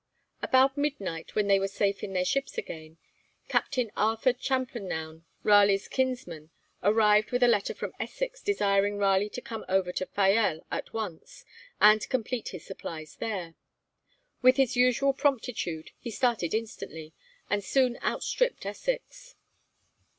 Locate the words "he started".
15.99-16.55